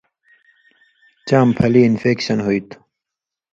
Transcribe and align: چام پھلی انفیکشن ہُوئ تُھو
چام 1.27 1.47
پھلی 1.57 1.81
انفیکشن 1.87 2.37
ہُوئ 2.45 2.59
تُھو 2.69 2.77